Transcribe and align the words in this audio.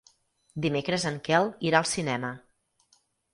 Dimecres 0.63 1.05
en 1.09 1.19
Quel 1.27 1.51
irà 1.69 1.83
al 1.83 1.87
cinema. 1.91 2.33